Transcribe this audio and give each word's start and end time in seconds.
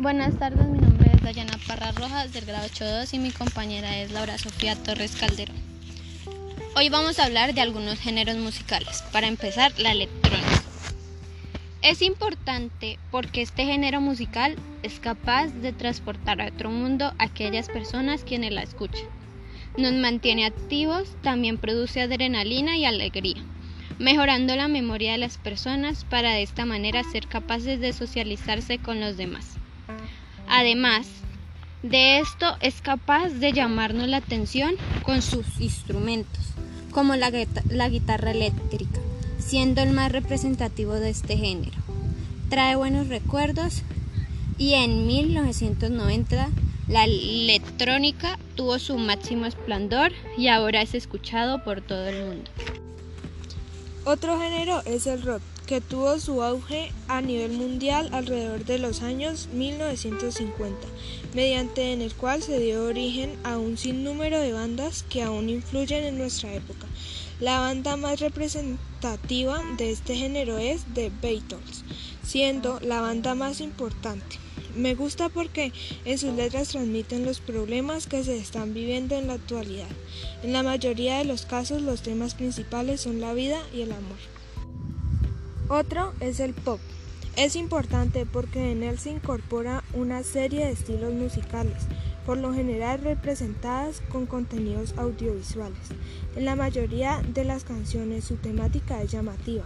Buenas 0.00 0.38
tardes, 0.38 0.66
mi 0.66 0.78
nombre 0.78 1.10
es 1.12 1.20
Dayana 1.20 1.58
Parra 1.68 1.92
Rojas 1.92 2.32
del 2.32 2.46
grado 2.46 2.64
82 2.64 3.12
y 3.12 3.18
mi 3.18 3.30
compañera 3.32 3.98
es 3.98 4.10
Laura 4.10 4.38
Sofía 4.38 4.74
Torres 4.74 5.14
Calderón. 5.14 5.56
Hoy 6.74 6.88
vamos 6.88 7.18
a 7.18 7.26
hablar 7.26 7.52
de 7.52 7.60
algunos 7.60 7.98
géneros 7.98 8.36
musicales. 8.36 9.04
Para 9.12 9.26
empezar, 9.26 9.78
la 9.78 9.92
electrónica. 9.92 10.62
Es 11.82 12.00
importante 12.00 12.98
porque 13.10 13.42
este 13.42 13.66
género 13.66 14.00
musical 14.00 14.56
es 14.82 15.00
capaz 15.00 15.48
de 15.48 15.74
transportar 15.74 16.40
a 16.40 16.46
otro 16.46 16.70
mundo 16.70 17.12
a 17.18 17.24
aquellas 17.24 17.68
personas 17.68 18.24
quienes 18.24 18.54
la 18.54 18.62
escuchan. 18.62 19.04
Nos 19.76 19.92
mantiene 19.92 20.46
activos, 20.46 21.14
también 21.20 21.58
produce 21.58 22.00
adrenalina 22.00 22.74
y 22.78 22.86
alegría, 22.86 23.42
mejorando 23.98 24.56
la 24.56 24.68
memoria 24.68 25.12
de 25.12 25.18
las 25.18 25.36
personas 25.36 26.06
para 26.06 26.32
de 26.32 26.42
esta 26.42 26.64
manera 26.64 27.04
ser 27.04 27.26
capaces 27.26 27.80
de 27.80 27.92
socializarse 27.92 28.78
con 28.78 28.98
los 28.98 29.18
demás. 29.18 29.59
Además 30.48 31.06
de 31.82 32.18
esto, 32.18 32.56
es 32.60 32.82
capaz 32.82 33.28
de 33.30 33.52
llamarnos 33.52 34.08
la 34.08 34.18
atención 34.18 34.74
con 35.02 35.22
sus 35.22 35.60
instrumentos, 35.60 36.44
como 36.90 37.14
la, 37.16 37.30
guitarra 37.30 38.30
eléctrica, 38.32 39.00
siendo 39.38 39.80
el 39.80 39.92
más 39.92 40.12
representativo 40.12 40.94
de 40.94 41.10
este 41.10 41.36
género. 41.36 41.76
Trae 42.50 42.76
buenos 42.76 43.08
recuerdos 43.08 43.82
y 44.58 44.74
en 44.74 45.06
1990 45.06 46.48
la 46.88 47.04
electrónica 47.04 48.38
tuvo 48.56 48.78
su 48.78 48.98
máximo 48.98 49.46
esplendor 49.46 50.12
y 50.36 50.48
ahora 50.48 50.82
es 50.82 50.94
escuchado 50.94 51.64
por 51.64 51.80
todo 51.80 52.08
el 52.08 52.26
mundo. 52.26 52.50
Otro 54.04 54.38
género 54.38 54.82
es 54.84 55.06
el 55.06 55.22
rock, 55.22 55.42
que 55.70 55.80
tuvo 55.80 56.18
su 56.18 56.42
auge 56.42 56.90
a 57.06 57.20
nivel 57.20 57.52
mundial 57.52 58.08
alrededor 58.10 58.64
de 58.64 58.80
los 58.80 59.02
años 59.02 59.48
1950, 59.52 60.76
mediante 61.32 61.92
en 61.92 62.02
el 62.02 62.12
cual 62.12 62.42
se 62.42 62.58
dio 62.58 62.86
origen 62.86 63.38
a 63.44 63.56
un 63.56 63.78
sinnúmero 63.78 64.40
de 64.40 64.52
bandas 64.52 65.04
que 65.04 65.22
aún 65.22 65.48
influyen 65.48 66.02
en 66.02 66.18
nuestra 66.18 66.52
época. 66.52 66.88
La 67.38 67.60
banda 67.60 67.94
más 67.94 68.18
representativa 68.18 69.62
de 69.78 69.92
este 69.92 70.16
género 70.16 70.58
es 70.58 70.82
The 70.92 71.12
Beatles, 71.22 71.84
siendo 72.24 72.80
la 72.80 73.00
banda 73.00 73.36
más 73.36 73.60
importante. 73.60 74.38
Me 74.74 74.96
gusta 74.96 75.28
porque 75.28 75.72
en 76.04 76.18
sus 76.18 76.34
letras 76.34 76.70
transmiten 76.70 77.24
los 77.24 77.38
problemas 77.38 78.08
que 78.08 78.24
se 78.24 78.36
están 78.36 78.74
viviendo 78.74 79.14
en 79.14 79.28
la 79.28 79.34
actualidad. 79.34 79.86
En 80.42 80.52
la 80.52 80.64
mayoría 80.64 81.18
de 81.18 81.26
los 81.26 81.46
casos 81.46 81.80
los 81.80 82.02
temas 82.02 82.34
principales 82.34 83.02
son 83.02 83.20
la 83.20 83.34
vida 83.34 83.62
y 83.72 83.82
el 83.82 83.92
amor. 83.92 84.39
Otro 85.72 86.12
es 86.18 86.40
el 86.40 86.52
pop. 86.52 86.80
Es 87.36 87.54
importante 87.54 88.26
porque 88.26 88.72
en 88.72 88.82
él 88.82 88.98
se 88.98 89.10
incorpora 89.10 89.84
una 89.92 90.24
serie 90.24 90.66
de 90.66 90.72
estilos 90.72 91.14
musicales, 91.14 91.84
por 92.26 92.38
lo 92.38 92.52
general 92.52 93.00
representadas 93.00 94.02
con 94.10 94.26
contenidos 94.26 94.94
audiovisuales. 94.96 95.78
En 96.34 96.44
la 96.44 96.56
mayoría 96.56 97.22
de 97.22 97.44
las 97.44 97.62
canciones 97.62 98.24
su 98.24 98.34
temática 98.34 99.00
es 99.00 99.12
llamativa, 99.12 99.62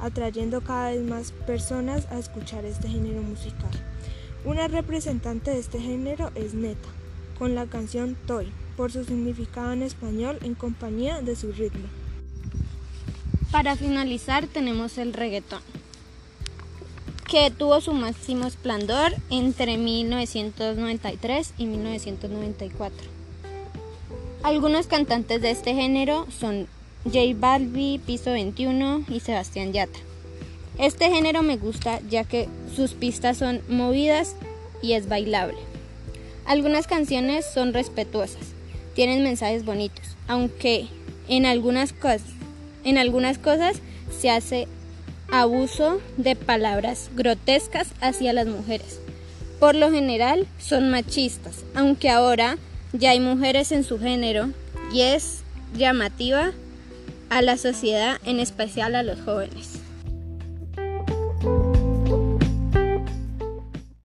atrayendo 0.00 0.60
cada 0.60 0.90
vez 0.90 1.02
más 1.02 1.30
personas 1.30 2.08
a 2.10 2.18
escuchar 2.18 2.64
este 2.64 2.88
género 2.88 3.22
musical. 3.22 3.70
Una 4.44 4.66
representante 4.66 5.52
de 5.52 5.60
este 5.60 5.78
género 5.78 6.32
es 6.34 6.54
Neta, 6.54 6.88
con 7.38 7.54
la 7.54 7.66
canción 7.66 8.16
Toy, 8.26 8.50
por 8.76 8.90
su 8.90 9.04
significado 9.04 9.72
en 9.72 9.84
español 9.84 10.36
en 10.42 10.54
compañía 10.56 11.22
de 11.22 11.36
su 11.36 11.52
ritmo. 11.52 11.86
Para 13.54 13.76
finalizar 13.76 14.48
tenemos 14.48 14.98
el 14.98 15.12
reggaetón, 15.12 15.62
que 17.30 17.52
tuvo 17.52 17.80
su 17.80 17.92
máximo 17.92 18.48
esplendor 18.48 19.14
entre 19.30 19.76
1993 19.76 21.54
y 21.56 21.66
1994. 21.66 23.06
Algunos 24.42 24.88
cantantes 24.88 25.40
de 25.40 25.52
este 25.52 25.72
género 25.72 26.26
son 26.36 26.66
J 27.04 27.20
Balbi, 27.36 28.00
Piso 28.04 28.32
21 28.32 29.04
y 29.08 29.20
Sebastián 29.20 29.72
Yatra. 29.72 30.02
Este 30.80 31.08
género 31.08 31.44
me 31.44 31.56
gusta 31.56 32.00
ya 32.10 32.24
que 32.24 32.48
sus 32.74 32.94
pistas 32.94 33.36
son 33.36 33.62
movidas 33.68 34.34
y 34.82 34.94
es 34.94 35.08
bailable. 35.08 35.58
Algunas 36.44 36.88
canciones 36.88 37.46
son 37.54 37.72
respetuosas, 37.72 38.48
tienen 38.96 39.22
mensajes 39.22 39.64
bonitos, 39.64 40.16
aunque 40.26 40.88
en 41.28 41.46
algunas 41.46 41.92
cosas, 41.92 42.33
en 42.84 42.98
algunas 42.98 43.38
cosas 43.38 43.76
se 44.16 44.30
hace 44.30 44.68
abuso 45.30 46.00
de 46.16 46.36
palabras 46.36 47.10
grotescas 47.14 47.88
hacia 48.00 48.32
las 48.32 48.46
mujeres. 48.46 49.00
Por 49.58 49.74
lo 49.74 49.90
general 49.90 50.46
son 50.58 50.90
machistas, 50.90 51.64
aunque 51.74 52.10
ahora 52.10 52.58
ya 52.92 53.10
hay 53.10 53.20
mujeres 53.20 53.72
en 53.72 53.84
su 53.84 53.98
género 53.98 54.50
y 54.92 55.02
es 55.02 55.40
llamativa 55.76 56.52
a 57.30 57.42
la 57.42 57.56
sociedad, 57.56 58.20
en 58.24 58.38
especial 58.38 58.94
a 58.94 59.02
los 59.02 59.20
jóvenes. 59.20 59.83